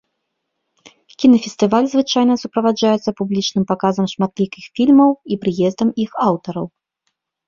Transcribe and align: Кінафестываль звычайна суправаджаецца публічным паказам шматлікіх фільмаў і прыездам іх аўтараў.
Кінафестываль 1.23 1.89
звычайна 1.93 2.33
суправаджаецца 2.43 3.09
публічным 3.19 3.63
паказам 3.73 4.05
шматлікіх 4.13 4.65
фільмаў 4.79 5.11
і 5.35 5.37
прыездам 5.45 5.93
іх 6.05 6.11
аўтараў. 6.29 6.65